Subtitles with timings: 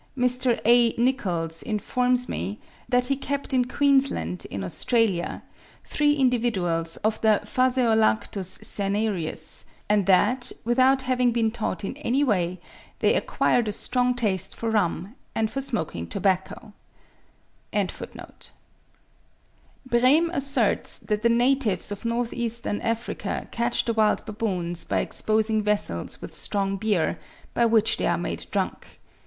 [0.17, 0.59] Mr.
[0.65, 0.93] A.
[0.97, 2.59] Nichols informs me
[2.89, 5.43] that he kept in Queensland, in Australia,
[5.85, 12.59] three individuals of the Phaseolarctus cinereus; and that, without having been taught in any way,
[12.97, 16.73] they acquired a strong taste for rum, and for smoking tobacco.)
[17.71, 25.61] Brehm asserts that the natives of north eastern Africa catch the wild baboons by exposing
[25.61, 27.19] vessels with strong beer,
[27.53, 28.99] by which they are made drunk.